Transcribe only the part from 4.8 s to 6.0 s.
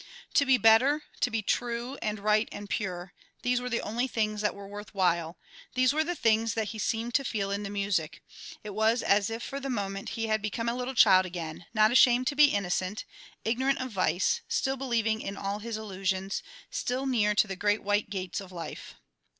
while, these